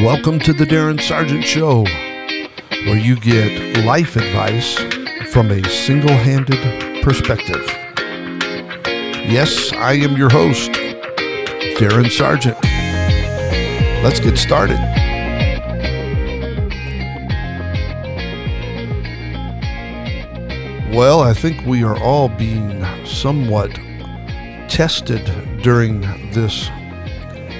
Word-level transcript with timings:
Welcome 0.00 0.40
to 0.40 0.54
the 0.54 0.64
Darin 0.64 0.98
Sargent 0.98 1.44
Show, 1.44 1.84
where 1.84 2.96
you 2.96 3.14
get 3.20 3.84
life 3.84 4.16
advice 4.16 4.78
from 5.30 5.50
a 5.50 5.62
single 5.68 6.16
handed 6.16 7.04
perspective. 7.04 7.62
Yes, 9.28 9.70
I 9.74 9.92
am 9.92 10.16
your 10.16 10.30
host, 10.30 10.72
Darin 11.78 12.08
Sargent. 12.10 12.56
Let's 14.02 14.18
get 14.18 14.38
started. 14.38 14.78
Well, 20.96 21.20
I 21.20 21.34
think 21.34 21.64
we 21.66 21.84
are 21.84 21.98
all 22.02 22.30
being 22.30 22.82
somewhat 23.04 23.70
tested 24.68 25.22
during 25.62 26.00
this 26.32 26.68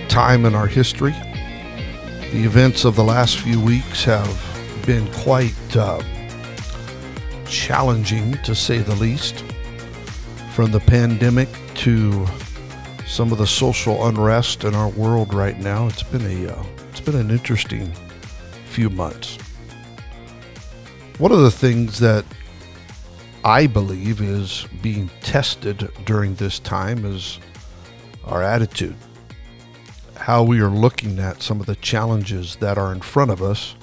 time 0.09 0.47
in 0.47 0.55
our 0.55 0.67
history. 0.67 1.15
The 2.33 2.45
events 2.45 2.87
of 2.87 2.97
the 2.97 3.05
last 3.05 3.41
few 3.41 3.61
weeks 3.61 4.05
have 4.05 4.83
been 4.87 5.07
quite 5.13 5.77
uh, 5.77 6.03
challenging, 7.45 8.33
to 8.45 8.55
say 8.55 8.79
the 8.79 8.95
least. 8.95 9.45
From 10.55 10.73
the 10.73 10.81
pandemic 10.81 11.51
to 11.75 12.27
some 13.07 13.33
of 13.33 13.39
the 13.39 13.47
social 13.47 14.07
unrest 14.07 14.65
in 14.65 14.75
our 14.75 14.89
world 14.89 15.35
right 15.35 15.59
now, 15.59 15.89
it's 15.89 16.03
been 16.03 16.25
a 16.25 16.53
uh, 16.55 16.65
it's 16.89 17.01
been 17.01 17.17
an 17.17 17.31
interesting 17.31 17.93
few 18.65 18.89
months. 18.89 19.37
One 21.19 21.33
of 21.33 21.41
the 21.41 21.51
things 21.51 21.99
that 21.99 22.25
I 23.45 23.67
believe 23.67 24.23
is 24.23 24.67
being 24.81 25.11
tested 25.21 25.91
during 26.07 26.37
this 26.37 26.59
time 26.59 27.05
is 27.05 27.39
our 28.25 28.43
attitude. 28.43 28.97
How 30.23 30.45
we 30.45 30.61
are 30.61 30.71
looking 30.71 31.19
at 31.19 31.43
some 31.43 31.59
of 31.59 31.67
the 31.67 31.75
challenges 31.75 32.55
that 32.61 32.79
are 32.79 32.93
in 32.93 33.01
front 33.01 33.33
of 33.33 33.43
us 33.43 33.75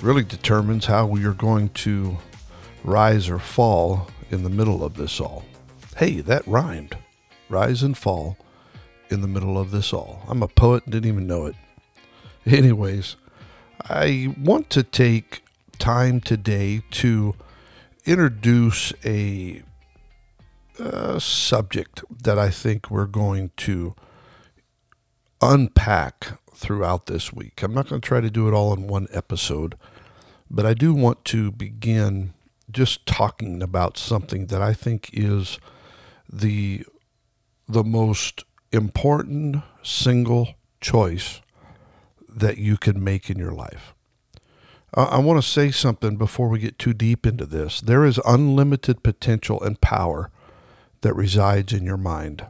really 0.00 0.24
determines 0.24 0.86
how 0.86 1.04
we 1.04 1.26
are 1.26 1.34
going 1.34 1.68
to 1.84 2.16
rise 2.82 3.28
or 3.28 3.38
fall 3.38 4.06
in 4.30 4.44
the 4.44 4.48
middle 4.48 4.82
of 4.82 4.94
this 4.94 5.20
all. 5.20 5.44
Hey, 5.98 6.22
that 6.22 6.46
rhymed. 6.46 6.96
Rise 7.50 7.82
and 7.82 7.98
fall 7.98 8.38
in 9.10 9.20
the 9.20 9.28
middle 9.28 9.58
of 9.58 9.70
this 9.70 9.92
all. 9.92 10.22
I'm 10.26 10.42
a 10.42 10.48
poet, 10.48 10.88
didn't 10.88 11.10
even 11.10 11.26
know 11.26 11.44
it. 11.44 11.56
Anyways, 12.46 13.16
I 13.82 14.34
want 14.40 14.70
to 14.70 14.82
take 14.82 15.44
time 15.78 16.22
today 16.22 16.80
to 16.92 17.34
introduce 18.06 18.94
a, 19.04 19.62
a 20.78 21.20
subject 21.20 22.04
that 22.22 22.38
I 22.38 22.48
think 22.48 22.90
we're 22.90 23.04
going 23.04 23.50
to 23.58 23.94
unpack 25.40 26.38
throughout 26.54 27.06
this 27.06 27.32
week. 27.32 27.62
I'm 27.62 27.74
not 27.74 27.88
going 27.88 28.00
to 28.00 28.06
try 28.06 28.20
to 28.20 28.30
do 28.30 28.48
it 28.48 28.52
all 28.52 28.72
in 28.74 28.86
one 28.86 29.06
episode, 29.12 29.76
but 30.50 30.66
I 30.66 30.74
do 30.74 30.92
want 30.94 31.24
to 31.26 31.50
begin 31.52 32.34
just 32.70 33.06
talking 33.06 33.62
about 33.62 33.96
something 33.96 34.46
that 34.46 34.60
I 34.60 34.74
think 34.74 35.10
is 35.12 35.58
the 36.30 36.84
the 37.66 37.84
most 37.84 38.44
important 38.72 39.62
single 39.82 40.54
choice 40.80 41.40
that 42.28 42.58
you 42.58 42.76
can 42.76 43.02
make 43.02 43.28
in 43.30 43.38
your 43.38 43.52
life. 43.52 43.94
I 44.94 45.18
want 45.18 45.42
to 45.42 45.46
say 45.46 45.70
something 45.70 46.16
before 46.16 46.48
we 46.48 46.60
get 46.60 46.78
too 46.78 46.94
deep 46.94 47.26
into 47.26 47.44
this. 47.44 47.80
There 47.80 48.06
is 48.06 48.18
unlimited 48.24 49.02
potential 49.02 49.62
and 49.62 49.78
power 49.80 50.30
that 51.02 51.14
resides 51.14 51.74
in 51.74 51.84
your 51.84 51.98
mind. 51.98 52.46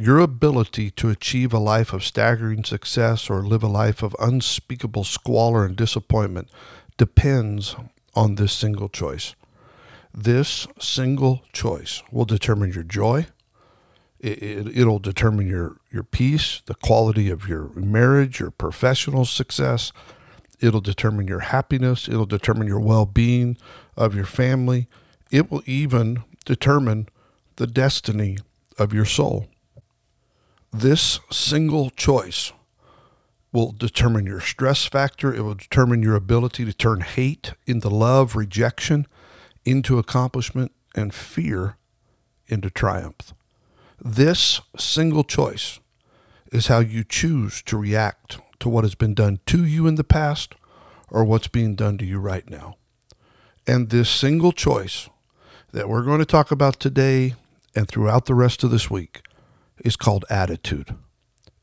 Your 0.00 0.18
ability 0.18 0.90
to 0.92 1.10
achieve 1.10 1.52
a 1.52 1.58
life 1.58 1.92
of 1.92 2.02
staggering 2.02 2.64
success 2.64 3.28
or 3.28 3.42
live 3.42 3.62
a 3.62 3.68
life 3.68 4.02
of 4.02 4.16
unspeakable 4.18 5.04
squalor 5.04 5.66
and 5.66 5.76
disappointment 5.76 6.48
depends 6.96 7.76
on 8.14 8.36
this 8.36 8.54
single 8.54 8.88
choice. 8.88 9.34
This 10.14 10.66
single 10.78 11.42
choice 11.52 12.02
will 12.10 12.24
determine 12.24 12.72
your 12.72 12.82
joy. 12.82 13.26
It, 14.18 14.86
will 14.86 14.98
determine 14.98 15.46
your, 15.46 15.76
your 15.90 16.02
peace, 16.02 16.62
the 16.64 16.74
quality 16.74 17.28
of 17.28 17.46
your 17.46 17.68
marriage, 17.74 18.40
your 18.40 18.50
professional 18.50 19.26
success, 19.26 19.92
It'll 20.60 20.82
determine 20.82 21.26
your 21.26 21.40
happiness. 21.40 22.06
It'll 22.06 22.26
determine 22.26 22.66
your 22.66 22.80
well 22.80 23.06
being 23.06 23.56
of 23.96 24.14
your 24.14 24.26
family. 24.26 24.88
It 25.30 25.50
will 25.50 25.62
even 25.64 26.22
determine 26.44 27.08
the 27.56 27.66
destiny 27.66 28.36
of 28.78 28.92
your 28.92 29.06
soul. 29.06 29.46
This 30.72 31.18
single 31.32 31.90
choice 31.90 32.52
will 33.52 33.72
determine 33.72 34.26
your 34.26 34.40
stress 34.40 34.84
factor. 34.84 35.34
It 35.34 35.40
will 35.40 35.56
determine 35.56 36.02
your 36.02 36.14
ability 36.14 36.64
to 36.64 36.72
turn 36.72 37.00
hate 37.00 37.54
into 37.66 37.88
love, 37.88 38.36
rejection 38.36 39.08
into 39.64 39.98
accomplishment, 39.98 40.70
and 40.94 41.12
fear 41.12 41.76
into 42.46 42.70
triumph. 42.70 43.34
This 44.00 44.60
single 44.78 45.24
choice 45.24 45.80
is 46.52 46.68
how 46.68 46.78
you 46.78 47.02
choose 47.02 47.62
to 47.62 47.76
react 47.76 48.38
to 48.60 48.68
what 48.68 48.84
has 48.84 48.94
been 48.94 49.14
done 49.14 49.40
to 49.46 49.64
you 49.64 49.88
in 49.88 49.96
the 49.96 50.04
past 50.04 50.54
or 51.10 51.24
what's 51.24 51.48
being 51.48 51.74
done 51.74 51.98
to 51.98 52.04
you 52.04 52.20
right 52.20 52.48
now. 52.48 52.76
And 53.66 53.90
this 53.90 54.08
single 54.08 54.52
choice 54.52 55.08
that 55.72 55.88
we're 55.88 56.04
going 56.04 56.20
to 56.20 56.24
talk 56.24 56.52
about 56.52 56.78
today 56.78 57.34
and 57.74 57.88
throughout 57.88 58.26
the 58.26 58.34
rest 58.34 58.62
of 58.62 58.70
this 58.70 58.88
week 58.88 59.22
is 59.84 59.96
called 59.96 60.24
attitude. 60.30 60.94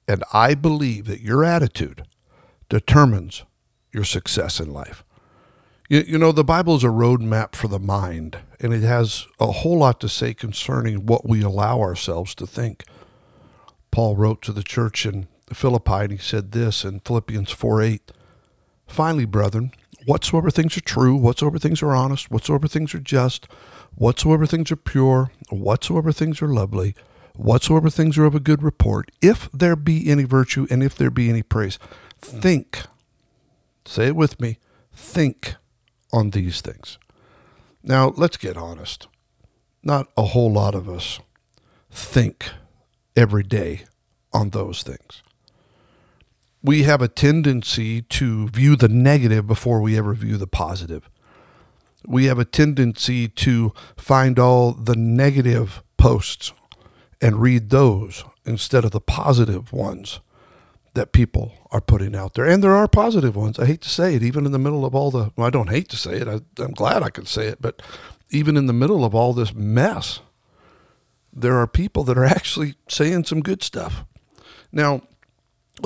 And 0.07 0.23
I 0.33 0.53
believe 0.53 1.05
that 1.07 1.21
your 1.21 1.43
attitude 1.43 2.03
determines 2.69 3.43
your 3.91 4.03
success 4.03 4.59
in 4.59 4.71
life. 4.71 5.03
You, 5.89 6.03
you 6.05 6.17
know, 6.17 6.31
the 6.31 6.43
Bible 6.43 6.75
is 6.75 6.83
a 6.83 6.87
roadmap 6.87 7.55
for 7.55 7.67
the 7.67 7.79
mind, 7.79 8.37
and 8.59 8.73
it 8.73 8.83
has 8.83 9.25
a 9.39 9.51
whole 9.51 9.79
lot 9.79 9.99
to 10.01 10.09
say 10.09 10.33
concerning 10.33 11.05
what 11.05 11.27
we 11.27 11.41
allow 11.41 11.79
ourselves 11.79 12.35
to 12.35 12.47
think. 12.47 12.83
Paul 13.91 14.15
wrote 14.15 14.41
to 14.43 14.51
the 14.51 14.63
church 14.63 15.05
in 15.05 15.27
Philippi, 15.53 15.91
and 15.91 16.11
he 16.11 16.17
said 16.17 16.51
this 16.51 16.83
in 16.83 16.99
Philippians 16.99 17.51
4 17.51 17.81
8 17.81 18.11
Finally, 18.87 19.25
brethren, 19.25 19.71
whatsoever 20.05 20.49
things 20.49 20.77
are 20.77 20.81
true, 20.81 21.15
whatsoever 21.15 21.59
things 21.59 21.81
are 21.81 21.95
honest, 21.95 22.31
whatsoever 22.31 22.67
things 22.67 22.93
are 22.93 22.99
just, 22.99 23.47
whatsoever 23.95 24.45
things 24.45 24.71
are 24.71 24.77
pure, 24.77 25.31
whatsoever 25.49 26.11
things 26.11 26.41
are 26.41 26.47
lovely, 26.47 26.95
whatsoever 27.37 27.89
things 27.89 28.17
are 28.17 28.25
of 28.25 28.35
a 28.35 28.39
good 28.39 28.63
report, 28.63 29.11
if 29.21 29.49
there 29.51 29.75
be 29.75 30.09
any 30.09 30.23
virtue 30.23 30.67
and 30.69 30.83
if 30.83 30.95
there 30.95 31.09
be 31.09 31.29
any 31.29 31.43
praise, 31.43 31.79
think, 32.19 32.83
say 33.85 34.07
it 34.07 34.15
with 34.15 34.39
me, 34.39 34.57
think 34.93 35.55
on 36.11 36.31
these 36.31 36.61
things. 36.61 36.97
Now, 37.83 38.13
let's 38.15 38.37
get 38.37 38.57
honest. 38.57 39.07
Not 39.83 40.07
a 40.17 40.23
whole 40.23 40.51
lot 40.51 40.75
of 40.75 40.89
us 40.89 41.19
think 41.89 42.49
every 43.15 43.43
day 43.43 43.83
on 44.33 44.49
those 44.49 44.83
things 44.83 45.23
we 46.67 46.83
have 46.83 47.01
a 47.01 47.07
tendency 47.07 48.01
to 48.01 48.49
view 48.49 48.75
the 48.75 48.89
negative 48.89 49.47
before 49.47 49.79
we 49.79 49.97
ever 49.97 50.13
view 50.13 50.35
the 50.35 50.47
positive. 50.47 51.09
We 52.05 52.25
have 52.25 52.39
a 52.39 52.45
tendency 52.45 53.29
to 53.29 53.73
find 53.95 54.37
all 54.37 54.73
the 54.73 54.95
negative 54.95 55.81
posts 55.97 56.51
and 57.21 57.41
read 57.41 57.69
those 57.69 58.23
instead 58.45 58.85
of 58.85 58.91
the 58.91 59.01
positive 59.01 59.73
ones 59.73 60.19
that 60.93 61.11
people 61.11 61.53
are 61.71 61.81
putting 61.81 62.15
out 62.15 62.33
there. 62.33 62.45
And 62.45 62.63
there 62.63 62.75
are 62.75 62.87
positive 62.87 63.35
ones. 63.35 63.59
I 63.59 63.65
hate 63.65 63.81
to 63.81 63.89
say 63.89 64.15
it, 64.15 64.23
even 64.23 64.45
in 64.45 64.51
the 64.51 64.59
middle 64.59 64.85
of 64.85 64.95
all 64.95 65.11
the, 65.11 65.31
well, 65.35 65.47
I 65.47 65.51
don't 65.51 65.69
hate 65.69 65.89
to 65.89 65.95
say 65.95 66.13
it, 66.13 66.27
I, 66.27 66.39
am 66.61 66.71
glad 66.71 67.03
I 67.03 67.09
can 67.09 67.25
say 67.25 67.47
it, 67.47 67.61
but 67.61 67.81
even 68.29 68.57
in 68.57 68.65
the 68.65 68.73
middle 68.73 69.05
of 69.05 69.13
all 69.13 69.33
this 69.33 69.53
mess, 69.53 70.21
there 71.31 71.57
are 71.57 71.67
people 71.67 72.03
that 72.05 72.17
are 72.17 72.25
actually 72.37 72.75
saying 72.87 73.25
some 73.25 73.41
good 73.41 73.61
stuff. 73.61 74.05
Now, 74.71 75.01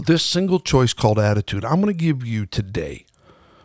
this 0.05 0.23
single 0.23 0.59
choice 0.59 0.93
called 0.93 1.19
attitude, 1.19 1.65
I'm 1.65 1.81
going 1.81 1.93
to 1.93 2.05
give 2.05 2.25
you 2.25 2.45
today 2.45 3.05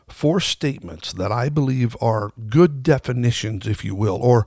four 0.08 0.40
statements 0.40 1.12
that 1.12 1.32
I 1.32 1.48
believe 1.48 1.96
are 2.00 2.32
good 2.48 2.82
definitions, 2.82 3.66
if 3.66 3.84
you 3.84 3.94
will, 3.94 4.16
or 4.16 4.46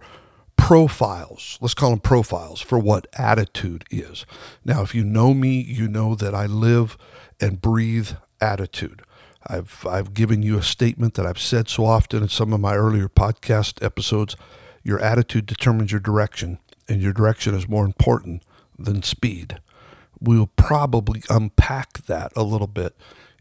profiles. 0.70 1.58
Let's 1.62 1.74
call 1.74 1.90
them 1.90 2.00
profiles 2.00 2.62
for 2.62 2.78
what 2.78 3.08
attitude 3.18 3.86
is. 3.90 4.28
Now, 4.64 4.84
if 4.84 4.94
you 4.94 5.04
know 5.04 5.34
me, 5.34 5.60
you 5.60 5.88
know 5.88 6.14
that 6.14 6.36
I 6.36 6.46
live 6.46 6.96
and 7.42 7.60
breathe 7.60 8.12
attitude. 8.40 9.02
I've, 9.48 9.84
I've 9.90 10.14
given 10.14 10.44
you 10.44 10.60
a 10.60 10.62
statement 10.62 11.16
that 11.16 11.26
I've 11.26 11.40
said 11.40 11.70
so 11.70 11.86
often 11.86 12.22
in 12.22 12.30
some 12.30 12.54
of 12.54 12.60
my 12.60 12.76
earlier 12.76 13.10
podcast 13.10 13.84
episodes. 13.84 14.36
Your 14.84 15.00
attitude 15.00 15.48
determines 15.48 15.92
your 15.92 16.02
direction, 16.02 16.60
and 16.88 17.02
your 17.02 17.14
direction 17.14 17.56
is 17.56 17.68
more 17.68 17.86
important 17.86 18.44
than 18.78 19.02
speed 19.02 19.60
we'll 20.22 20.50
probably 20.56 21.24
unpack 21.30 22.06
that 22.06 22.32
a 22.36 22.44
little 22.44 22.68
bit 22.68 22.96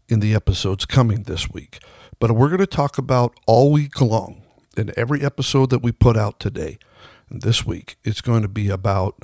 in 0.07 0.19
the 0.19 0.33
episodes 0.33 0.85
coming 0.85 1.23
this 1.23 1.49
week. 1.51 1.79
But 2.19 2.31
we're 2.31 2.47
going 2.47 2.59
to 2.59 2.67
talk 2.67 2.97
about 2.97 3.37
all 3.45 3.71
week 3.71 3.99
long 4.01 4.41
in 4.77 4.91
every 4.97 5.23
episode 5.23 5.69
that 5.69 5.83
we 5.83 5.91
put 5.91 6.17
out 6.17 6.39
today. 6.39 6.79
This 7.31 7.65
week, 7.65 7.97
it's 8.03 8.21
going 8.21 8.41
to 8.41 8.47
be 8.47 8.69
about 8.69 9.23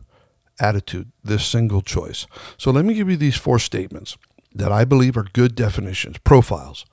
attitude, 0.59 1.11
this 1.23 1.45
single 1.45 1.81
choice. 1.81 2.27
So 2.57 2.71
let 2.71 2.85
me 2.85 2.93
give 2.93 3.09
you 3.09 3.17
these 3.17 3.35
four 3.37 3.59
statements. 3.59 4.17
that 4.55 4.71
I 4.71 4.85
believe 4.85 5.17
are 5.17 5.27
good 5.33 5.53
definitions, 5.53 6.17
profiles 6.19 6.85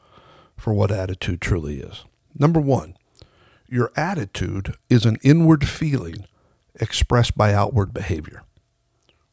for 0.56 0.74
what 0.74 0.90
attitude 0.90 1.40
truly 1.40 1.78
is. 1.78 2.04
Number 2.36 2.60
one, 2.60 2.96
your 3.68 3.92
attitude 3.96 4.74
is 4.90 5.06
an 5.06 5.16
inward 5.22 5.68
feeling 5.68 6.26
expressed 6.80 7.36
by 7.36 7.54
outward 7.54 7.94
behavior. 7.94 8.42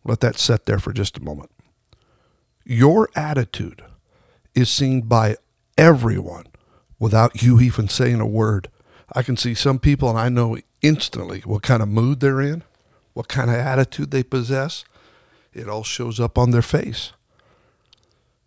Let 0.05 0.19
that 0.19 0.37
set 0.37 0.65
there 0.65 0.79
for 0.79 0.93
just 0.93 1.17
a 1.17 1.23
moment. 1.23 1.49
Your 2.63 3.09
attitude 3.15 3.81
is 4.53 4.69
seen 4.69 5.01
by 5.01 5.37
everyone 5.77 6.45
without 6.99 7.41
you 7.41 7.59
even 7.59 7.87
saying 7.87 8.19
a 8.19 8.27
word. 8.27 8.69
I 9.13 9.23
can 9.23 9.37
see 9.37 9.55
some 9.55 9.79
people 9.79 10.09
and 10.09 10.19
I 10.19 10.29
know 10.29 10.57
instantly 10.81 11.41
what 11.41 11.63
kind 11.63 11.81
of 11.81 11.89
mood 11.89 12.19
they're 12.19 12.41
in, 12.41 12.63
what 13.13 13.27
kind 13.27 13.49
of 13.49 13.55
attitude 13.55 14.11
they 14.11 14.23
possess. 14.23 14.85
It 15.53 15.67
all 15.67 15.83
shows 15.83 16.19
up 16.19 16.37
on 16.37 16.51
their 16.51 16.61
face. 16.61 17.11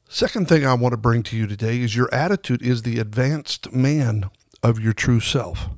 Second 0.09 0.47
thing 0.47 0.67
I 0.67 0.75
want 0.75 0.93
to 0.93 0.99
bring 0.99 1.23
to 1.25 1.37
you 1.37 1.47
today 1.47 1.81
is 1.81 1.97
your 1.97 2.13
attitude 2.15 2.63
is 2.63 2.83
the 2.83 2.99
advanced 2.99 3.73
man 3.73 4.31
of 4.63 4.79
your 4.79 4.93
true 4.93 5.21
self. 5.21 5.71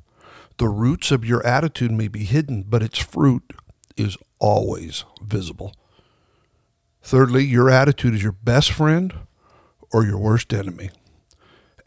The 0.58 0.68
roots 0.68 1.10
of 1.10 1.24
your 1.24 1.44
attitude 1.46 1.92
may 1.92 2.08
be 2.08 2.24
hidden, 2.24 2.64
but 2.68 2.82
its 2.82 2.98
fruit 2.98 3.52
is 3.96 4.16
always 4.40 5.04
visible. 5.22 5.74
Thirdly, 7.02 7.44
your 7.44 7.70
attitude 7.70 8.14
is 8.14 8.22
your 8.22 8.32
best 8.32 8.72
friend 8.72 9.14
or 9.92 10.04
your 10.04 10.18
worst 10.18 10.52
enemy. 10.52 10.90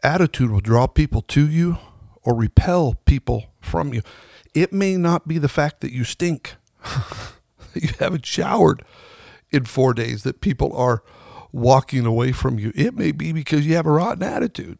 Attitude 0.02 0.50
will 0.50 0.60
draw 0.60 0.86
people 0.86 1.22
to 1.22 1.48
you 1.48 1.78
or 2.22 2.34
repel 2.34 2.94
people 3.04 3.46
from 3.60 3.92
you. 3.92 4.02
It 4.54 4.72
may 4.72 4.96
not 4.96 5.28
be 5.28 5.38
the 5.38 5.48
fact 5.48 5.80
that 5.80 5.92
you 5.92 6.04
stink, 6.04 6.56
that 6.82 7.28
you 7.82 7.90
haven't 7.98 8.26
showered 8.26 8.84
in 9.50 9.64
four 9.64 9.94
days, 9.94 10.22
that 10.22 10.40
people 10.40 10.76
are 10.76 11.02
walking 11.52 12.06
away 12.06 12.32
from 12.32 12.58
you. 12.58 12.72
It 12.74 12.94
may 12.94 13.12
be 13.12 13.32
because 13.32 13.66
you 13.66 13.74
have 13.76 13.86
a 13.86 13.92
rotten 13.92 14.22
attitude. 14.22 14.78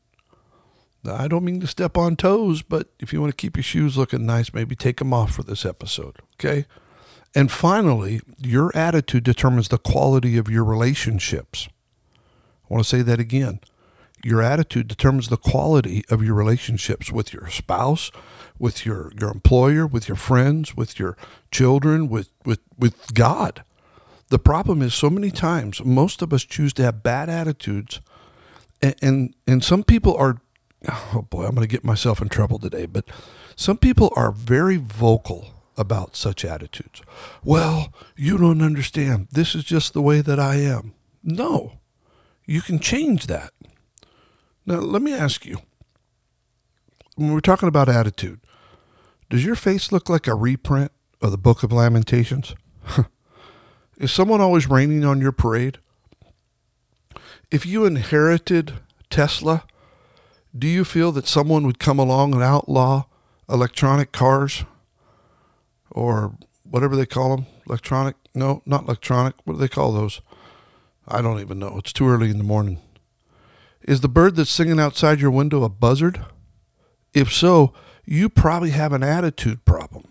Now, 1.04 1.14
I 1.14 1.28
don't 1.28 1.44
mean 1.44 1.60
to 1.60 1.66
step 1.66 1.96
on 1.96 2.16
toes, 2.16 2.62
but 2.62 2.88
if 2.98 3.12
you 3.12 3.20
want 3.20 3.32
to 3.32 3.36
keep 3.36 3.56
your 3.56 3.62
shoes 3.62 3.96
looking 3.96 4.26
nice, 4.26 4.52
maybe 4.52 4.74
take 4.74 4.98
them 4.98 5.14
off 5.14 5.32
for 5.32 5.42
this 5.42 5.64
episode, 5.64 6.16
okay? 6.34 6.66
And 7.34 7.52
finally, 7.52 8.20
your 8.38 8.76
attitude 8.76 9.24
determines 9.24 9.68
the 9.68 9.78
quality 9.78 10.36
of 10.36 10.50
your 10.50 10.64
relationships. 10.64 11.68
I 12.16 12.74
want 12.74 12.84
to 12.84 12.88
say 12.88 13.02
that 13.02 13.20
again. 13.20 13.60
Your 14.24 14.42
attitude 14.42 14.88
determines 14.88 15.28
the 15.28 15.36
quality 15.36 16.04
of 16.10 16.22
your 16.22 16.34
relationships 16.34 17.12
with 17.12 17.32
your 17.32 17.48
spouse, 17.48 18.10
with 18.58 18.84
your, 18.84 19.12
your 19.18 19.30
employer, 19.30 19.86
with 19.86 20.08
your 20.08 20.16
friends, 20.16 20.76
with 20.76 20.98
your 20.98 21.16
children, 21.50 22.08
with, 22.08 22.28
with, 22.44 22.60
with 22.78 23.14
God. 23.14 23.64
The 24.28 24.38
problem 24.38 24.82
is 24.82 24.92
so 24.94 25.08
many 25.08 25.30
times 25.30 25.82
most 25.84 26.20
of 26.20 26.32
us 26.32 26.44
choose 26.44 26.72
to 26.74 26.82
have 26.82 27.02
bad 27.02 27.28
attitudes 27.30 28.00
and 28.82 28.94
and, 29.02 29.34
and 29.46 29.64
some 29.64 29.84
people 29.84 30.16
are 30.16 30.40
oh 30.88 31.26
boy, 31.28 31.44
I'm 31.44 31.54
going 31.54 31.66
to 31.66 31.72
get 31.72 31.84
myself 31.84 32.20
in 32.22 32.28
trouble 32.28 32.58
today, 32.58 32.86
but 32.86 33.04
some 33.56 33.78
people 33.78 34.12
are 34.16 34.30
very 34.30 34.76
vocal 34.76 35.64
about 35.76 36.16
such 36.16 36.44
attitudes. 36.44 37.02
Well, 37.44 37.92
you 38.16 38.38
don't 38.38 38.62
understand. 38.62 39.28
This 39.32 39.54
is 39.54 39.64
just 39.64 39.92
the 39.92 40.02
way 40.02 40.20
that 40.20 40.38
I 40.38 40.56
am. 40.56 40.94
No, 41.22 41.78
you 42.46 42.62
can 42.62 42.78
change 42.78 43.26
that. 43.26 43.52
Now, 44.68 44.80
let 44.80 45.00
me 45.00 45.14
ask 45.14 45.46
you 45.46 45.62
when 47.16 47.32
we're 47.32 47.40
talking 47.40 47.70
about 47.70 47.88
attitude, 47.88 48.40
does 49.30 49.42
your 49.42 49.54
face 49.54 49.90
look 49.92 50.10
like 50.10 50.26
a 50.26 50.34
reprint 50.34 50.92
of 51.22 51.30
the 51.30 51.38
Book 51.38 51.62
of 51.62 51.72
Lamentations? 51.72 52.54
is 53.96 54.12
someone 54.12 54.42
always 54.42 54.68
raining 54.68 55.06
on 55.06 55.22
your 55.22 55.32
parade? 55.32 55.78
If 57.50 57.64
you 57.64 57.86
inherited 57.86 58.74
Tesla, 59.08 59.64
do 60.56 60.66
you 60.66 60.84
feel 60.84 61.12
that 61.12 61.26
someone 61.26 61.64
would 61.64 61.78
come 61.78 61.98
along 61.98 62.34
and 62.34 62.42
outlaw 62.42 63.06
electronic 63.48 64.12
cars 64.12 64.66
or 65.90 66.36
whatever 66.64 66.94
they 66.94 67.06
call 67.06 67.34
them? 67.34 67.46
Electronic? 67.66 68.16
No, 68.34 68.60
not 68.66 68.82
electronic. 68.82 69.34
What 69.44 69.54
do 69.54 69.60
they 69.60 69.68
call 69.68 69.92
those? 69.92 70.20
I 71.06 71.22
don't 71.22 71.40
even 71.40 71.58
know. 71.58 71.78
It's 71.78 71.94
too 71.94 72.06
early 72.06 72.28
in 72.28 72.36
the 72.36 72.44
morning. 72.44 72.82
Is 73.88 74.02
the 74.02 74.08
bird 74.08 74.36
that's 74.36 74.50
singing 74.50 74.78
outside 74.78 75.18
your 75.18 75.30
window 75.30 75.64
a 75.64 75.70
buzzard? 75.70 76.22
If 77.14 77.32
so, 77.32 77.72
you 78.04 78.28
probably 78.28 78.68
have 78.68 78.92
an 78.92 79.02
attitude 79.02 79.64
problem. 79.64 80.04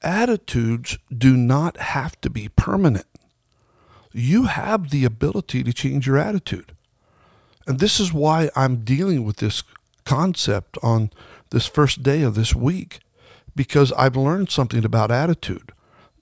Attitudes 0.00 0.96
do 1.14 1.36
not 1.36 1.76
have 1.76 2.18
to 2.22 2.30
be 2.30 2.48
permanent. 2.48 3.04
You 4.10 4.44
have 4.44 4.88
the 4.88 5.04
ability 5.04 5.64
to 5.64 5.72
change 5.74 6.06
your 6.06 6.16
attitude. 6.16 6.72
And 7.66 7.78
this 7.78 8.00
is 8.00 8.10
why 8.10 8.48
I'm 8.56 8.84
dealing 8.84 9.24
with 9.24 9.36
this 9.36 9.62
concept 10.06 10.78
on 10.82 11.10
this 11.50 11.66
first 11.66 12.02
day 12.02 12.22
of 12.22 12.36
this 12.36 12.54
week, 12.54 13.00
because 13.54 13.92
I've 13.92 14.16
learned 14.16 14.48
something 14.50 14.82
about 14.82 15.10
attitude. 15.10 15.72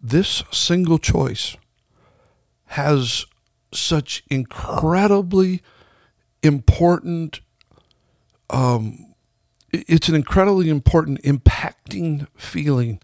This 0.03 0.43
single 0.51 0.99
choice 0.99 1.57
has 2.67 3.25
such 3.73 4.25
incredibly 4.29 5.63
important, 6.43 7.41
um, 8.51 9.15
it's 9.71 10.09
an 10.09 10.15
incredibly 10.15 10.69
important, 10.69 11.23
impacting 11.23 12.27
feeling, 12.37 13.01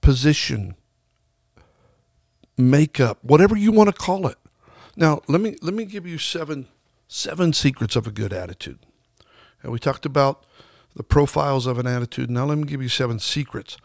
position, 0.00 0.74
makeup, 2.56 3.18
whatever 3.22 3.56
you 3.56 3.72
want 3.72 3.88
to 3.88 3.94
call 3.94 4.26
it. 4.26 4.38
Now, 4.96 5.22
let 5.28 5.40
me 5.40 5.56
let 5.60 5.74
me 5.74 5.84
give 5.84 6.06
you 6.06 6.18
seven 6.18 6.68
Seven 7.16 7.52
secrets 7.52 7.96
of 7.96 8.06
a 8.06 8.10
good 8.10 8.32
attitude. 8.32 8.78
And 9.62 9.70
we 9.70 9.78
talked 9.78 10.04
about 10.04 10.44
the 10.96 11.04
profiles 11.04 11.66
of 11.66 11.78
an 11.78 11.86
attitude. 11.86 12.30
Now, 12.30 12.44
let 12.46 12.58
me 12.58 12.64
give 12.64 12.82
you 12.82 12.88
seven 12.88 13.18
secrets 13.18 13.76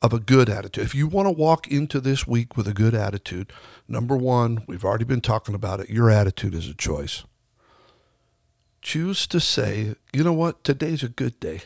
of 0.00 0.12
a 0.12 0.20
good 0.20 0.48
attitude. 0.48 0.84
If 0.84 0.94
you 0.94 1.08
want 1.08 1.26
to 1.26 1.32
walk 1.32 1.66
into 1.66 2.00
this 2.00 2.26
week 2.26 2.56
with 2.56 2.68
a 2.68 2.72
good 2.72 2.94
attitude, 2.94 3.52
number 3.88 4.16
one, 4.16 4.62
we've 4.68 4.84
already 4.84 5.04
been 5.04 5.20
talking 5.20 5.56
about 5.56 5.80
it, 5.80 5.90
your 5.90 6.08
attitude 6.08 6.54
is 6.54 6.68
a 6.68 6.74
choice. 6.74 7.24
Choose 8.88 9.26
to 9.26 9.38
say, 9.38 9.96
you 10.14 10.24
know 10.24 10.32
what, 10.32 10.64
today's 10.64 11.02
a 11.02 11.10
good 11.10 11.38
day. 11.40 11.60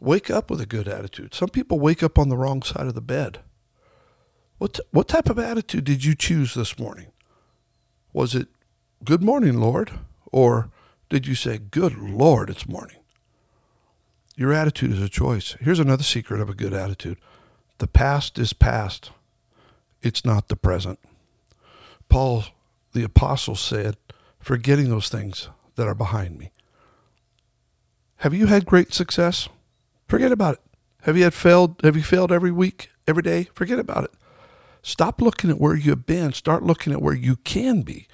Wake 0.00 0.30
up 0.30 0.50
with 0.50 0.62
a 0.62 0.64
good 0.64 0.88
attitude. 0.88 1.34
Some 1.34 1.50
people 1.50 1.78
wake 1.78 2.02
up 2.02 2.18
on 2.18 2.30
the 2.30 2.38
wrong 2.38 2.62
side 2.62 2.86
of 2.86 2.94
the 2.94 3.02
bed. 3.02 3.40
What, 4.56 4.80
what 4.92 5.08
type 5.08 5.28
of 5.28 5.38
attitude 5.38 5.84
did 5.84 6.06
you 6.06 6.14
choose 6.14 6.54
this 6.54 6.78
morning? 6.78 7.08
Was 8.14 8.34
it 8.34 8.48
Good 9.04 9.22
morning, 9.22 9.60
Lord? 9.60 9.90
Or 10.32 10.70
did 11.10 11.26
you 11.26 11.34
say, 11.34 11.58
Good 11.58 11.98
Lord, 11.98 12.48
it's 12.48 12.66
morning? 12.66 13.00
Your 14.36 14.54
attitude 14.54 14.92
is 14.92 15.02
a 15.02 15.10
choice. 15.10 15.54
Here's 15.60 15.80
another 15.80 16.02
secret 16.02 16.40
of 16.40 16.48
a 16.48 16.54
good 16.54 16.72
attitude 16.72 17.18
the 17.76 17.86
past 17.86 18.38
is 18.38 18.54
past, 18.54 19.10
it's 20.00 20.24
not 20.24 20.48
the 20.48 20.56
present. 20.56 20.98
Paul, 22.08 22.44
the 22.94 23.04
apostle, 23.04 23.54
said, 23.54 23.98
Forgetting 24.40 24.88
those 24.88 25.10
things 25.10 25.50
that 25.76 25.86
are 25.86 25.94
behind 25.94 26.38
me. 26.38 26.50
Have 28.18 28.34
you 28.34 28.46
had 28.46 28.66
great 28.66 28.92
success? 28.92 29.48
Forget 30.08 30.32
about 30.32 30.54
it. 30.54 30.60
Have 31.02 31.16
you 31.16 31.24
had 31.24 31.34
failed? 31.34 31.80
Have 31.84 31.96
you 31.96 32.02
failed 32.02 32.32
every 32.32 32.50
week, 32.50 32.90
every 33.06 33.22
day? 33.22 33.48
Forget 33.54 33.78
about 33.78 34.04
it. 34.04 34.10
Stop 34.82 35.20
looking 35.20 35.50
at 35.50 35.60
where 35.60 35.76
you've 35.76 36.06
been. 36.06 36.32
Start 36.32 36.62
looking 36.62 36.92
at 36.92 37.02
where 37.02 37.14
you 37.14 37.36
can 37.36 37.82
be. 37.82 38.08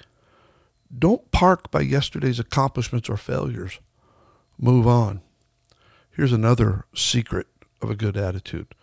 Don't 0.97 1.31
park 1.31 1.71
by 1.71 1.81
yesterday's 1.81 2.39
accomplishments 2.39 3.09
or 3.09 3.17
failures. 3.17 3.79
Move 4.59 4.87
on. 4.87 5.21
Here's 6.11 6.33
another 6.33 6.85
secret 6.93 7.47
of 7.81 7.89
a 7.89 7.95
good 7.95 8.15
attitude. 8.15 8.75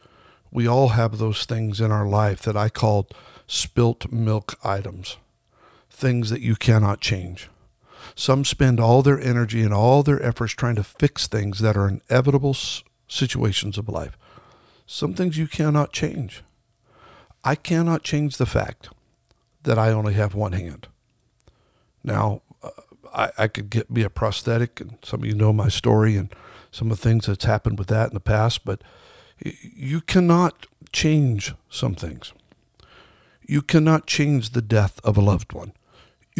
We 0.51 0.67
all 0.67 0.89
have 0.89 1.19
those 1.19 1.45
things 1.45 1.81
in 1.81 1.93
our 1.93 2.07
life 2.07 2.43
that 2.43 2.57
I 2.57 2.69
called 2.69 3.15
spilt 3.47 4.11
milk 4.11 4.59
items, 4.65 5.17
things 5.89 6.31
that 6.31 6.41
you 6.41 6.57
cannot 6.57 7.01
change. 7.01 7.49
Some 8.15 8.45
spend 8.45 8.81
all 8.81 9.03
their 9.03 9.21
energy 9.21 9.63
and 9.63 9.73
all 9.73 10.03
their 10.03 10.23
efforts 10.23 10.53
trying 10.53 10.77
to 10.77 10.85
fix 10.85 11.27
things 11.27 11.61
that 11.61 11.77
are 11.77 11.89
inevitable 11.89 12.57
situations 13.09 13.79
of 13.79 13.89
life. 13.89 14.17
Some 14.87 15.15
things 15.15 15.39
you 15.39 15.47
cannot 15.47 15.93
change. 15.93 16.43
I 17.45 17.55
cannot 17.55 18.03
change 18.03 18.37
the 18.37 18.47
fact 18.47 18.91
that 19.63 19.79
I 19.79 19.91
only 19.91 20.15
have 20.15 20.35
one 20.35 20.53
hand. 20.53 20.89
Now, 22.03 22.43
uh, 22.63 22.71
I, 23.15 23.31
I 23.39 23.49
could 23.49 23.71
get 23.71 23.93
be 23.93 24.03
a 24.03 24.11
prosthetic, 24.11 24.81
and 24.81 24.99
some 25.03 25.21
of 25.21 25.27
you 25.27 25.35
know 25.35 25.53
my 25.53 25.69
story 25.69 26.17
and 26.17 26.35
some 26.71 26.91
of 26.91 27.01
the 27.01 27.09
things 27.09 27.27
that's 27.27 27.45
happened 27.45 27.79
with 27.79 27.89
that 27.89 28.09
in 28.09 28.15
the 28.15 28.21
past, 28.21 28.65
but 28.65 28.83
you 29.43 30.01
cannot 30.01 30.67
change 30.93 31.55
some 31.69 31.95
things. 31.95 32.33
You 33.47 33.63
cannot 33.63 34.07
change 34.07 34.51
the 34.51 34.63
death 34.63 35.01
of 35.03 35.17
a 35.17 35.21
loved 35.21 35.53
one. 35.53 35.73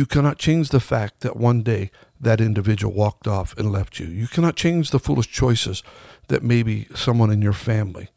You 0.01 0.07
cannot 0.07 0.39
change 0.39 0.71
the 0.71 0.81
fact 0.81 1.21
that 1.21 1.37
one 1.37 1.61
day 1.63 1.91
that 2.19 2.41
individual 2.41 2.91
walked 2.91 3.29
off 3.29 3.55
and 3.59 3.71
left 3.71 4.01
you. 4.01 4.07
You 4.07 4.29
cannot 4.29 4.57
change 4.57 4.93
the 4.93 4.99
foolish 4.99 5.31
choices 5.31 5.83
that 6.29 6.43
maybe 6.43 6.87
someone 6.95 7.31
in 7.31 7.43
your 7.43 7.53
family, 7.53 8.09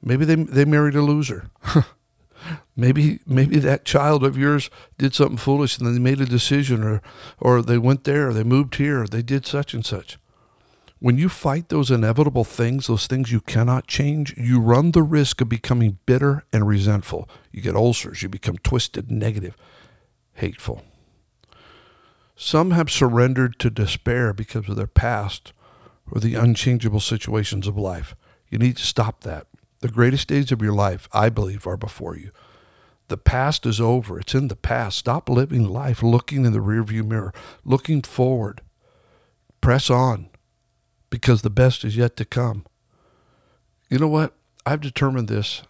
maybe 0.00 0.24
they, 0.24 0.36
they 0.36 0.64
married 0.64 0.94
a 0.94 1.02
loser. 1.02 1.50
Maybe 2.76 3.18
maybe 3.26 3.58
that 3.58 3.84
child 3.84 4.22
of 4.22 4.36
yours 4.36 4.70
did 4.98 5.14
something 5.14 5.38
foolish 5.38 5.78
and 5.78 5.86
they 5.88 5.98
made 5.98 6.20
a 6.20 6.26
decision 6.26 6.84
or 6.84 7.02
or 7.40 7.62
they 7.62 7.78
went 7.78 8.04
there 8.04 8.28
or 8.28 8.34
they 8.34 8.44
moved 8.44 8.76
here 8.76 9.02
or 9.02 9.06
they 9.08 9.22
did 9.22 9.46
such 9.46 9.74
and 9.74 9.84
such. 9.84 10.18
When 11.00 11.18
you 11.18 11.28
fight 11.28 11.70
those 11.70 11.90
inevitable 11.90 12.44
things, 12.44 12.86
those 12.86 13.06
things 13.08 13.32
you 13.32 13.40
cannot 13.40 13.88
change, 13.88 14.36
you 14.36 14.60
run 14.60 14.92
the 14.92 15.02
risk 15.02 15.40
of 15.40 15.48
becoming 15.48 15.98
bitter 16.06 16.44
and 16.52 16.68
resentful. 16.68 17.28
You 17.50 17.62
get 17.62 17.74
ulcers, 17.74 18.22
you 18.22 18.28
become 18.28 18.58
twisted, 18.58 19.10
negative, 19.10 19.56
hateful. 20.36 20.82
Some 22.36 22.72
have 22.72 22.90
surrendered 22.90 23.58
to 23.60 23.70
despair 23.70 24.32
because 24.32 24.68
of 24.68 24.76
their 24.76 24.86
past 24.86 25.52
or 26.10 26.20
the 26.20 26.34
unchangeable 26.34 27.00
situations 27.00 27.66
of 27.66 27.76
life. 27.76 28.14
You 28.48 28.58
need 28.58 28.76
to 28.76 28.84
stop 28.84 29.22
that. 29.22 29.46
The 29.80 29.88
greatest 29.88 30.28
days 30.28 30.52
of 30.52 30.62
your 30.62 30.72
life, 30.72 31.08
I 31.12 31.28
believe, 31.28 31.66
are 31.66 31.76
before 31.76 32.16
you. 32.16 32.30
The 33.08 33.16
past 33.16 33.66
is 33.66 33.80
over. 33.80 34.18
It's 34.18 34.34
in 34.34 34.48
the 34.48 34.56
past. 34.56 34.98
Stop 34.98 35.28
living 35.28 35.64
life 35.64 36.02
looking 36.02 36.44
in 36.44 36.52
the 36.52 36.58
rearview 36.58 37.06
mirror, 37.06 37.32
looking 37.64 38.02
forward. 38.02 38.60
Press 39.60 39.90
on 39.90 40.28
because 41.08 41.42
the 41.42 41.50
best 41.50 41.84
is 41.84 41.96
yet 41.96 42.16
to 42.16 42.24
come. 42.24 42.64
You 43.88 43.98
know 43.98 44.08
what? 44.08 44.34
I've 44.64 44.80
determined 44.80 45.28
this. 45.28 45.62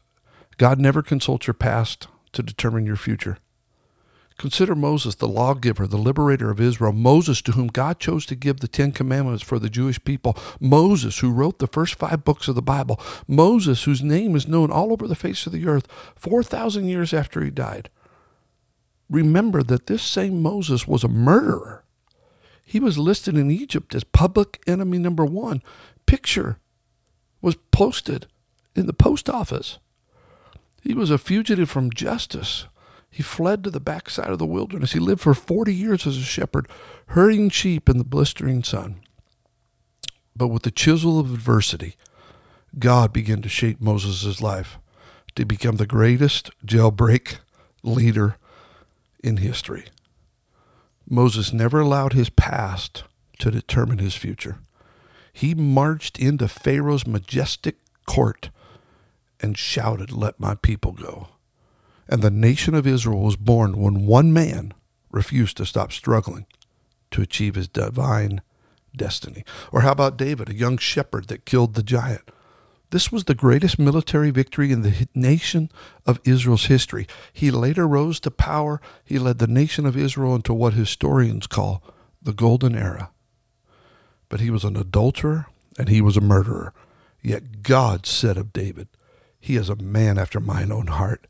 God 0.56 0.78
never 0.80 1.02
consults 1.02 1.46
your 1.46 1.54
past 1.54 2.08
to 2.32 2.42
determine 2.42 2.87
your 2.87 2.96
future. 2.96 3.38
Consider 4.38 4.75
Moses, 4.75 5.14
the 5.14 5.28
lawgiver, 5.28 5.87
the 5.87 5.97
liberator 5.97 6.50
of 6.50 6.61
Israel. 6.61 6.93
Moses, 6.93 7.40
to 7.43 7.52
whom 7.52 7.69
God 7.69 7.99
chose 7.99 8.26
to 8.26 8.35
give 8.35 8.61
the 8.61 8.69
Ten 8.69 8.93
Commandments 8.93 9.43
for 9.43 9.59
the 9.59 9.71
Jewish 9.71 10.02
people. 10.05 10.37
Moses, 10.61 11.21
who 11.21 11.33
wrote 11.33 11.59
the 11.59 11.66
first 11.66 11.95
five 11.95 12.23
books 12.23 12.47
of 12.47 12.55
the 12.55 12.62
Bible. 12.62 13.00
Moses, 13.26 13.85
whose 13.85 14.02
name 14.02 14.37
is 14.37 14.47
known 14.47 14.71
all 14.71 14.93
over 14.93 15.09
the 15.09 15.14
face 15.14 15.47
of 15.47 15.52
the 15.52 15.66
earth 15.66 15.87
4,000 16.16 16.87
years 16.87 17.14
after 17.14 17.43
he 17.43 17.50
died. 17.50 17.88
Remember 19.09 19.62
that 19.62 19.87
this 19.87 20.02
same 20.02 20.43
Moses 20.43 20.87
was 20.87 21.02
a 21.02 21.09
murderer. 21.09 21.85
He 22.64 22.81
was 22.81 22.99
listed 22.99 23.37
in 23.37 23.50
Egypt 23.50 23.95
as 23.95 24.05
public 24.05 24.61
enemy 24.66 24.99
number 24.99 25.25
one. 25.25 25.62
Picture 26.05 26.59
was 27.40 27.55
posted 27.71 28.26
in 28.75 28.87
the 28.87 28.93
post 28.93 29.31
office. 29.31 29.78
He 30.83 30.93
was 30.93 31.11
a 31.11 31.19
fugitive 31.19 31.71
from 31.71 31.90
justice 31.90 32.66
he 33.16 33.23
fled 33.23 33.64
to 33.64 33.70
the 33.70 33.80
backside 33.80 34.28
of 34.28 34.38
the 34.38 34.44
wilderness. 34.44 34.92
He 34.92 34.99
lived 34.99 35.23
for 35.23 35.32
40 35.32 35.75
years 35.75 36.06
as 36.06 36.18
a 36.18 36.20
shepherd, 36.20 36.68
herding 37.06 37.49
sheep 37.49 37.88
in 37.88 37.96
the 37.96 38.04
blistering 38.04 38.62
sun. 38.62 38.96
But 40.37 40.49
with 40.49 40.64
the 40.64 40.70
chisel 40.70 41.18
of 41.18 41.32
adversity, 41.32 41.96
God 42.78 43.14
began 43.14 43.40
to 43.40 43.49
shape 43.49 43.80
Moses' 43.80 44.42
life 44.42 44.78
to 45.35 45.46
become 45.46 45.76
the 45.76 45.87
greatest 45.87 46.50
jailbreak 46.62 47.38
leader 47.82 48.37
in 49.25 49.38
history. 49.38 49.87
Moses 51.08 51.54
never 51.54 51.80
allowed 51.80 52.12
his 52.12 52.28
past 52.28 53.04
to 53.38 53.50
determine 53.50 53.96
his 53.96 54.14
future. 54.14 54.58
He 55.32 55.54
marched 55.54 56.18
into 56.18 56.49
Pharaoh's 56.49 57.06
majestic 57.06 57.76
court 58.04 58.50
and 59.40 59.56
shouted, 59.56 60.12
Let 60.12 60.38
my 60.38 60.54
people 60.54 60.92
go. 60.92 61.28
And 62.08 62.22
the 62.22 62.30
nation 62.30 62.75
of 62.75 62.86
Israel 62.86 63.20
was 63.20 63.36
born 63.36 63.78
when 63.78 64.06
one 64.06 64.32
man 64.32 64.72
refused 65.10 65.56
to 65.56 65.66
stop 65.66 65.92
struggling 65.92 66.46
to 67.10 67.22
achieve 67.22 67.54
his 67.54 67.68
divine 67.68 68.42
destiny. 68.96 69.44
Or 69.72 69.80
how 69.82 69.92
about 69.92 70.16
David, 70.16 70.48
a 70.48 70.54
young 70.54 70.78
shepherd 70.78 71.28
that 71.28 71.44
killed 71.44 71.75
the 71.75 71.82
giant? 71.82 72.30
This 72.90 73.10
was 73.10 73.25
the 73.25 73.34
greatest 73.34 73.78
military 73.78 74.30
victory 74.30 74.70
in 74.70 74.82
the 74.82 75.08
nation 75.14 75.70
of 76.06 76.20
Israel's 76.25 76.66
history. 76.66 77.06
He 77.32 77.50
later 77.50 77.86
rose 77.86 78.20
to 78.20 78.30
power. 78.30 78.80
He 79.04 79.18
led 79.18 79.38
the 79.38 79.48
nation 79.48 79.86
of 79.86 79.96
Israel 79.96 80.36
into 80.36 80.54
what 80.54 80.75
historians 80.75 81.46
call 81.46 81.82
the 82.22 82.32
Golden 82.32 82.76
Era. 82.76 83.10
But 84.28 84.40
he 84.40 84.50
was 84.50 84.64
an 84.64 84.76
adulterer 84.76 85.46
and 85.78 85.88
he 85.88 86.00
was 86.00 86.16
a 86.16 86.20
murderer. 86.20 86.72
Yet 87.22 87.62
God 87.62 88.06
said 88.06 88.36
of 88.36 88.52
David, 88.52 88.88
He 89.40 89.56
is 89.56 89.68
a 89.68 89.76
man 89.76 90.16
after 90.16 90.38
mine 90.38 90.70
own 90.70 90.86
heart. 90.86 91.26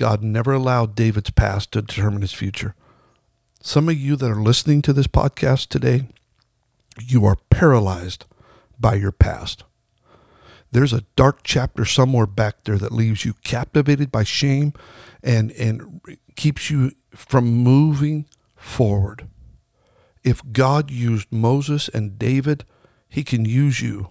God 0.00 0.22
never 0.22 0.54
allowed 0.54 0.94
David's 0.94 1.28
past 1.28 1.72
to 1.72 1.82
determine 1.82 2.22
his 2.22 2.32
future. 2.32 2.74
Some 3.60 3.86
of 3.90 3.98
you 3.98 4.16
that 4.16 4.30
are 4.30 4.42
listening 4.42 4.80
to 4.80 4.94
this 4.94 5.06
podcast 5.06 5.68
today, 5.68 6.06
you 6.98 7.26
are 7.26 7.36
paralyzed 7.50 8.24
by 8.78 8.94
your 8.94 9.12
past. 9.12 9.64
There's 10.72 10.94
a 10.94 11.04
dark 11.16 11.40
chapter 11.44 11.84
somewhere 11.84 12.24
back 12.24 12.64
there 12.64 12.78
that 12.78 12.92
leaves 12.92 13.26
you 13.26 13.34
captivated 13.44 14.10
by 14.10 14.24
shame 14.24 14.72
and, 15.22 15.50
and 15.52 16.00
keeps 16.34 16.70
you 16.70 16.92
from 17.10 17.44
moving 17.44 18.24
forward. 18.56 19.28
If 20.24 20.40
God 20.50 20.90
used 20.90 21.30
Moses 21.30 21.90
and 21.90 22.18
David, 22.18 22.64
he 23.06 23.22
can 23.22 23.44
use 23.44 23.82
you. 23.82 24.08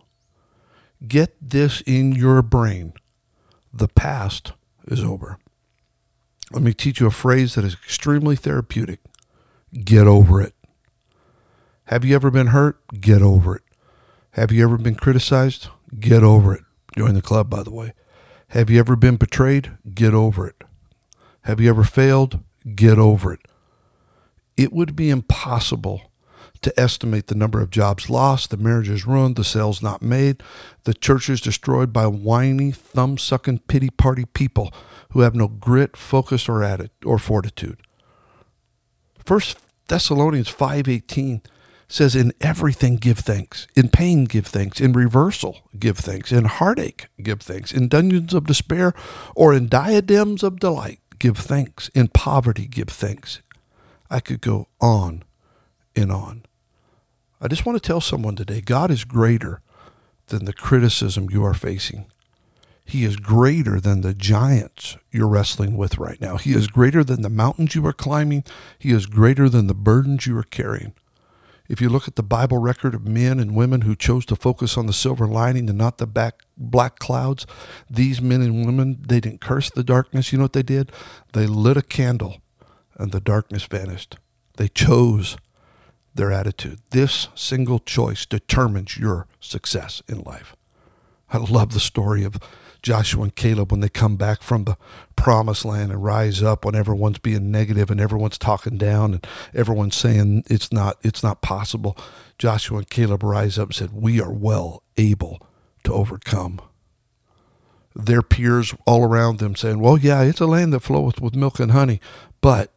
Get 1.07 1.35
this 1.41 1.81
in 1.87 2.11
your 2.11 2.43
brain. 2.43 2.93
The 3.73 3.87
past 3.87 4.51
is 4.85 5.03
over. 5.03 5.39
Let 6.51 6.63
me 6.63 6.73
teach 6.73 6.99
you 6.99 7.07
a 7.07 7.11
phrase 7.11 7.55
that 7.55 7.65
is 7.65 7.73
extremely 7.73 8.35
therapeutic 8.35 8.99
get 9.85 10.07
over 10.07 10.41
it. 10.41 10.53
Have 11.85 12.03
you 12.03 12.15
ever 12.15 12.31
been 12.31 12.47
hurt? 12.47 12.79
Get 12.99 13.21
over 13.21 13.55
it. 13.57 13.63
Have 14.31 14.51
you 14.51 14.63
ever 14.63 14.77
been 14.77 14.95
criticized? 14.95 15.67
Get 15.99 16.23
over 16.23 16.55
it. 16.55 16.63
Join 16.97 17.13
the 17.13 17.21
club, 17.21 17.49
by 17.49 17.63
the 17.63 17.71
way. 17.71 17.93
Have 18.49 18.69
you 18.69 18.79
ever 18.79 18.95
been 18.95 19.15
betrayed? 19.15 19.77
Get 19.93 20.13
over 20.13 20.47
it. 20.47 20.63
Have 21.41 21.59
you 21.59 21.69
ever 21.69 21.83
failed? 21.83 22.39
Get 22.75 22.97
over 22.97 23.33
it. 23.33 23.41
It 24.57 24.73
would 24.73 24.95
be 24.95 25.09
impossible 25.09 26.11
to 26.61 26.77
estimate 26.79 27.27
the 27.27 27.35
number 27.35 27.61
of 27.61 27.69
jobs 27.69 28.09
lost, 28.09 28.49
the 28.49 28.57
marriages 28.57 29.05
ruined, 29.05 29.35
the 29.35 29.43
sales 29.43 29.81
not 29.81 30.01
made, 30.01 30.43
the 30.83 30.93
churches 30.93 31.41
destroyed 31.41 31.93
by 31.93 32.05
whiny, 32.07 32.71
thumb 32.71 33.17
sucking, 33.17 33.59
pity 33.59 33.89
party 33.89 34.25
people 34.25 34.73
who 35.11 35.21
have 35.21 35.35
no 35.35 35.47
grit, 35.47 35.97
focus, 35.97 36.47
or 36.47 36.63
attitude 36.63 36.91
or 37.05 37.17
fortitude. 37.17 37.81
First 39.23 39.57
Thessalonians 39.87 40.49
5:18 40.49 41.41
says 41.87 42.15
in 42.15 42.31
everything 42.39 42.97
give 42.97 43.19
thanks. 43.19 43.67
In 43.75 43.89
pain 43.89 44.25
give 44.25 44.45
thanks. 44.45 44.79
In 44.79 44.93
reversal 44.93 45.61
give 45.77 45.97
thanks. 45.97 46.31
In 46.31 46.45
heartache 46.45 47.07
give 47.21 47.41
thanks. 47.41 47.71
In 47.73 47.87
dungeons 47.87 48.33
of 48.33 48.45
despair 48.45 48.93
or 49.35 49.53
in 49.53 49.67
diadems 49.67 50.43
of 50.43 50.59
delight 50.59 50.99
give 51.17 51.37
thanks. 51.37 51.89
In 51.89 52.07
poverty 52.07 52.67
give 52.67 52.89
thanks. 52.89 53.41
I 54.09 54.19
could 54.19 54.41
go 54.41 54.67
on 54.79 55.23
and 55.95 56.11
on. 56.11 56.43
I 57.41 57.47
just 57.47 57.65
want 57.65 57.81
to 57.81 57.85
tell 57.85 58.01
someone 58.01 58.35
today 58.35 58.61
god 58.61 58.91
is 58.91 59.03
greater 59.03 59.61
than 60.27 60.45
the 60.45 60.53
criticism 60.53 61.29
you 61.31 61.43
are 61.43 61.55
facing 61.55 62.05
he 62.89 63.05
is 63.05 63.17
greater 63.17 63.79
than 63.79 64.01
the 64.01 64.13
giants 64.13 64.97
you're 65.11 65.27
wrestling 65.27 65.77
with 65.77 65.97
right 65.97 66.19
now. 66.19 66.37
He 66.37 66.53
is 66.53 66.67
greater 66.67 67.03
than 67.03 67.21
the 67.21 67.29
mountains 67.29 67.75
you 67.75 67.85
are 67.85 67.93
climbing. 67.93 68.43
He 68.79 68.91
is 68.91 69.05
greater 69.05 69.47
than 69.47 69.67
the 69.67 69.75
burdens 69.75 70.25
you 70.25 70.37
are 70.37 70.43
carrying. 70.43 70.93
If 71.67 71.79
you 71.81 71.89
look 71.89 72.07
at 72.07 72.15
the 72.15 72.23
Bible 72.23 72.57
record 72.57 72.95
of 72.95 73.07
men 73.07 73.39
and 73.39 73.55
women 73.55 73.81
who 73.81 73.95
chose 73.95 74.25
to 74.25 74.35
focus 74.35 74.75
on 74.75 74.87
the 74.87 74.93
silver 74.93 75.27
lining 75.27 75.69
and 75.69 75.77
not 75.77 75.99
the 75.99 76.07
back 76.07 76.41
black 76.57 76.97
clouds, 76.97 77.45
these 77.87 78.19
men 78.21 78.41
and 78.41 78.65
women, 78.65 78.97
they 79.07 79.19
didn't 79.19 79.39
curse 79.39 79.69
the 79.69 79.83
darkness. 79.83 80.31
You 80.31 80.39
know 80.39 80.45
what 80.45 80.53
they 80.53 80.63
did? 80.63 80.91
They 81.33 81.45
lit 81.45 81.77
a 81.77 81.83
candle 81.83 82.37
and 82.97 83.11
the 83.11 83.21
darkness 83.21 83.65
vanished. 83.65 84.17
They 84.57 84.67
chose 84.67 85.37
their 86.15 86.31
attitude. 86.31 86.79
This 86.89 87.27
single 87.35 87.77
choice 87.77 88.25
determines 88.25 88.97
your 88.97 89.27
success 89.39 90.01
in 90.07 90.21
life. 90.21 90.55
I 91.31 91.37
love 91.37 91.73
the 91.73 91.79
story 91.79 92.23
of 92.23 92.39
Joshua 92.81 93.23
and 93.23 93.35
Caleb 93.35 93.71
when 93.71 93.81
they 93.81 93.89
come 93.89 94.15
back 94.15 94.41
from 94.41 94.63
the 94.63 94.77
promised 95.15 95.65
land 95.65 95.91
and 95.91 96.03
rise 96.03 96.41
up 96.41 96.63
when 96.63 96.75
everyone's 96.75 97.19
being 97.19 97.51
negative 97.51 97.91
and 97.91 97.99
everyone's 97.99 98.37
talking 98.37 98.77
down 98.77 99.13
and 99.13 99.27
everyone's 99.53 99.95
saying 99.95 100.43
it's 100.47 100.71
not 100.71 100.97
it's 101.01 101.23
not 101.23 101.41
possible. 101.41 101.97
Joshua 102.37 102.79
and 102.79 102.89
Caleb 102.89 103.23
rise 103.23 103.59
up 103.59 103.69
and 103.69 103.75
said, 103.75 103.91
"We 103.93 104.21
are 104.21 104.31
well 104.31 104.83
able 104.97 105.45
to 105.83 105.93
overcome." 105.93 106.61
Their 107.95 108.21
peers 108.21 108.73
all 108.85 109.03
around 109.03 109.39
them 109.39 109.55
saying, 109.55 109.79
"Well, 109.79 109.97
yeah, 109.97 110.21
it's 110.21 110.39
a 110.39 110.45
land 110.45 110.73
that 110.73 110.81
floweth 110.81 111.19
with 111.19 111.35
milk 111.35 111.59
and 111.59 111.71
honey, 111.71 111.99
but 112.39 112.73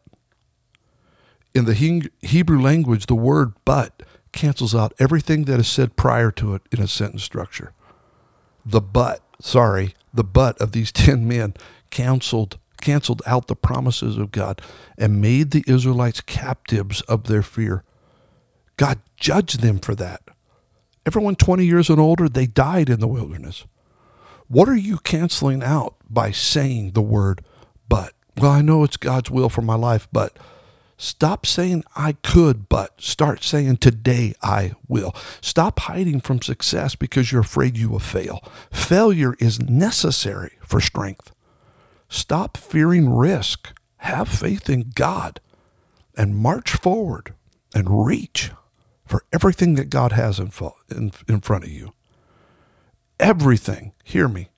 in 1.53 1.65
the 1.65 2.09
Hebrew 2.21 2.59
language, 2.59 3.05
the 3.05 3.15
word 3.15 3.53
but 3.63 4.03
cancels 4.31 4.73
out 4.73 4.93
everything 4.99 5.45
that 5.45 5.59
is 5.59 5.67
said 5.67 5.95
prior 5.95 6.31
to 6.31 6.55
it 6.55 6.63
in 6.71 6.81
a 6.81 6.87
sentence 6.87 7.23
structure. 7.23 7.73
The 8.65 8.81
but 8.81 9.21
sorry, 9.43 9.93
the 10.13 10.23
butt 10.23 10.59
of 10.59 10.71
these 10.71 10.91
10 10.93 11.27
men 11.27 11.53
canceled 11.89 12.57
canceled 12.81 13.21
out 13.25 13.47
the 13.47 13.55
promises 13.55 14.17
of 14.17 14.29
God 14.29 14.61
and 14.97 15.21
made 15.21 15.51
the 15.51 15.63
Israelites 15.67 16.19
captives 16.19 16.99
of 17.03 17.25
their 17.25 17.41
fear. 17.41 17.81
God 18.75 18.99
judged 19.15 19.61
them 19.61 19.79
for 19.79 19.95
that. 19.95 20.21
Everyone 21.05 21.35
20 21.35 21.63
years 21.63 21.89
and 21.89 22.01
older, 22.01 22.27
they 22.27 22.45
died 22.45 22.89
in 22.89 22.99
the 22.99 23.07
wilderness. 23.07 23.63
What 24.49 24.67
are 24.67 24.75
you 24.75 24.97
canceling 24.97 25.63
out 25.63 25.95
by 26.09 26.31
saying 26.31 26.91
the 26.91 27.01
word 27.01 27.41
but? 27.87 28.11
Well, 28.37 28.51
I 28.51 28.61
know 28.61 28.83
it's 28.83 28.97
God's 28.97 29.31
will 29.31 29.47
for 29.47 29.61
my 29.61 29.75
life, 29.75 30.09
but 30.11 30.35
stop 31.03 31.45
saying 31.45 31.83
I 31.95 32.13
could, 32.13 32.69
but 32.69 33.01
start 33.01 33.43
saying 33.43 33.77
today 33.77 34.33
I 34.41 34.73
will. 34.87 35.13
Stop 35.41 35.79
hiding 35.79 36.21
from 36.21 36.41
success 36.41 36.95
because 36.95 37.31
you're 37.31 37.41
afraid 37.41 37.77
you 37.77 37.89
will 37.89 37.99
fail. 37.99 38.39
Failure 38.71 39.35
is 39.39 39.59
necessary 39.61 40.57
for 40.61 40.79
strength. 40.79 41.31
Stop 42.09 42.57
fearing 42.57 43.09
risk. 43.09 43.73
Have 43.97 44.27
faith 44.27 44.69
in 44.69 44.91
God 44.95 45.39
and 46.15 46.35
march 46.35 46.71
forward 46.71 47.33
and 47.73 48.05
reach 48.05 48.51
for 49.05 49.23
everything 49.31 49.75
that 49.75 49.89
God 49.89 50.13
has 50.13 50.39
in, 50.39 50.51
in, 50.89 51.11
in 51.27 51.41
front 51.41 51.63
of 51.63 51.69
you. 51.69 51.93
Everything, 53.19 53.93
hear 54.03 54.27
me, 54.27 54.49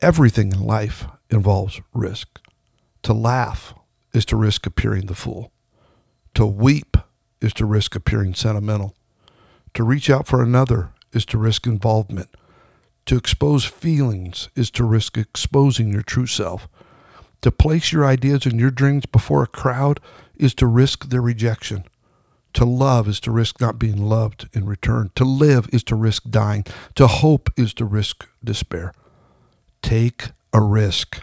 everything 0.00 0.52
in 0.52 0.60
life 0.60 1.06
involves 1.30 1.80
risk. 1.92 2.40
To 3.02 3.12
laugh 3.12 3.74
is 4.16 4.24
to 4.24 4.36
risk 4.36 4.66
appearing 4.66 5.06
the 5.06 5.14
fool. 5.14 5.52
To 6.34 6.46
weep 6.46 6.96
is 7.42 7.52
to 7.54 7.66
risk 7.66 7.94
appearing 7.94 8.34
sentimental. 8.34 8.96
To 9.74 9.84
reach 9.84 10.08
out 10.08 10.26
for 10.26 10.42
another 10.42 10.92
is 11.12 11.26
to 11.26 11.38
risk 11.38 11.66
involvement. 11.66 12.30
To 13.06 13.16
expose 13.16 13.66
feelings 13.66 14.48
is 14.56 14.70
to 14.72 14.84
risk 14.84 15.18
exposing 15.18 15.92
your 15.92 16.02
true 16.02 16.26
self. 16.26 16.66
To 17.42 17.52
place 17.52 17.92
your 17.92 18.06
ideas 18.06 18.46
and 18.46 18.58
your 18.58 18.70
dreams 18.70 19.04
before 19.04 19.42
a 19.42 19.46
crowd 19.46 20.00
is 20.34 20.54
to 20.54 20.66
risk 20.66 21.10
their 21.10 21.20
rejection. 21.20 21.84
To 22.54 22.64
love 22.64 23.06
is 23.08 23.20
to 23.20 23.30
risk 23.30 23.60
not 23.60 23.78
being 23.78 24.08
loved 24.08 24.48
in 24.54 24.64
return. 24.64 25.10
To 25.16 25.24
live 25.24 25.68
is 25.74 25.84
to 25.84 25.94
risk 25.94 26.30
dying. 26.30 26.64
To 26.94 27.06
hope 27.06 27.50
is 27.54 27.74
to 27.74 27.84
risk 27.84 28.26
despair. 28.42 28.94
Take 29.82 30.30
a 30.54 30.62
risk. 30.62 31.20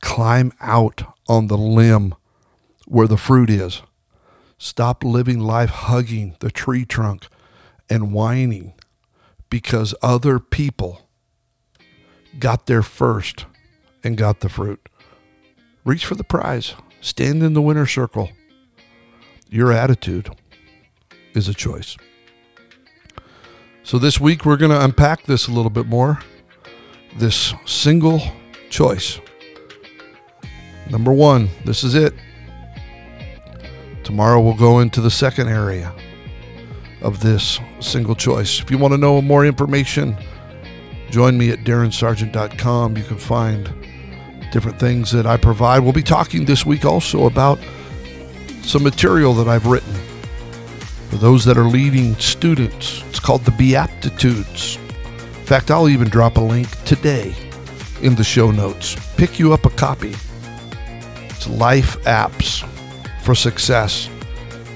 Climb 0.00 0.52
out 0.60 1.04
on 1.28 1.46
the 1.46 1.56
limb 1.56 2.16
where 2.86 3.06
the 3.06 3.16
fruit 3.16 3.50
is. 3.50 3.82
Stop 4.58 5.04
living 5.04 5.40
life 5.40 5.70
hugging 5.70 6.36
the 6.40 6.50
tree 6.50 6.84
trunk 6.84 7.26
and 7.90 8.12
whining 8.12 8.74
because 9.50 9.94
other 10.02 10.38
people 10.38 11.08
got 12.38 12.66
there 12.66 12.82
first 12.82 13.46
and 14.02 14.16
got 14.16 14.40
the 14.40 14.48
fruit. 14.48 14.88
Reach 15.84 16.06
for 16.06 16.14
the 16.14 16.24
prize. 16.24 16.74
Stand 17.00 17.42
in 17.42 17.52
the 17.52 17.62
winner's 17.62 17.90
circle. 17.90 18.30
Your 19.48 19.72
attitude 19.72 20.30
is 21.34 21.48
a 21.48 21.54
choice. 21.54 21.96
So 23.82 23.98
this 23.98 24.18
week 24.18 24.46
we're 24.46 24.56
going 24.56 24.70
to 24.70 24.82
unpack 24.82 25.24
this 25.24 25.46
a 25.46 25.52
little 25.52 25.70
bit 25.70 25.86
more. 25.86 26.20
This 27.16 27.52
single 27.66 28.22
choice. 28.70 29.20
Number 30.90 31.12
one, 31.12 31.50
this 31.64 31.84
is 31.84 31.94
it. 31.94 32.14
Tomorrow 34.04 34.42
we'll 34.42 34.54
go 34.54 34.80
into 34.80 35.00
the 35.00 35.10
second 35.10 35.48
area 35.48 35.92
of 37.00 37.20
this 37.20 37.58
single 37.80 38.14
choice. 38.14 38.60
If 38.60 38.70
you 38.70 38.76
want 38.76 38.92
to 38.92 38.98
know 38.98 39.20
more 39.22 39.46
information, 39.46 40.16
join 41.10 41.38
me 41.38 41.50
at 41.50 41.60
darinsargent.com. 41.60 42.96
You 42.98 43.02
can 43.02 43.18
find 43.18 43.74
different 44.52 44.78
things 44.78 45.10
that 45.12 45.26
I 45.26 45.38
provide. 45.38 45.80
We'll 45.80 45.92
be 45.92 46.02
talking 46.02 46.44
this 46.44 46.66
week 46.66 46.84
also 46.84 47.26
about 47.26 47.58
some 48.62 48.82
material 48.82 49.32
that 49.34 49.48
I've 49.48 49.66
written 49.66 49.94
for 51.08 51.16
those 51.16 51.44
that 51.46 51.56
are 51.56 51.64
leading 51.64 52.14
students. 52.16 53.02
It's 53.08 53.20
called 53.20 53.44
the 53.44 53.52
BeAPPtitudes. 53.52 54.76
In 54.76 55.46
fact, 55.46 55.70
I'll 55.70 55.88
even 55.88 56.08
drop 56.08 56.36
a 56.36 56.40
link 56.40 56.68
today 56.84 57.34
in 58.02 58.14
the 58.16 58.24
show 58.24 58.50
notes. 58.50 58.96
Pick 59.16 59.38
you 59.38 59.54
up 59.54 59.64
a 59.64 59.70
copy. 59.70 60.14
It's 61.30 61.48
life 61.48 61.96
apps 62.04 62.68
for 63.24 63.34
success 63.34 64.10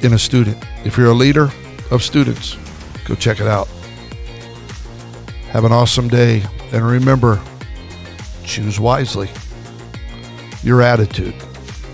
in 0.00 0.14
a 0.14 0.18
student. 0.18 0.56
If 0.84 0.96
you're 0.96 1.11
a 1.11 1.14
leader 1.14 1.50
of 1.90 2.02
students, 2.02 2.56
go 3.04 3.14
check 3.14 3.40
it 3.40 3.46
out. 3.46 3.68
Have 5.50 5.64
an 5.64 5.72
awesome 5.72 6.08
day. 6.08 6.42
And 6.72 6.84
remember, 6.87 7.40
choose 8.44 8.80
wisely. 8.80 9.30
Your 10.62 10.82
attitude 10.82 11.34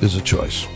is 0.00 0.16
a 0.16 0.22
choice. 0.22 0.66